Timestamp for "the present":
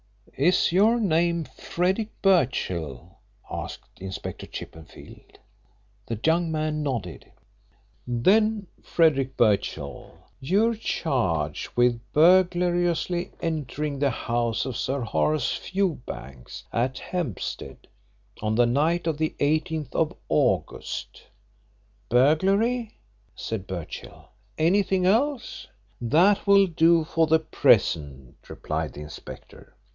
27.27-28.37